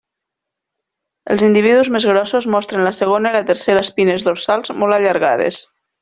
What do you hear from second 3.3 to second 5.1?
i la tercera espines dorsals molt